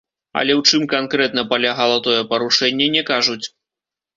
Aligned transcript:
Але 0.39 0.53
ў 0.59 0.69
чым 0.69 0.81
канкрэтна 0.93 1.43
палягала 1.51 1.99
тое 2.07 2.17
парушэнне, 2.33 2.85
не 2.97 3.07
кажуць. 3.11 3.43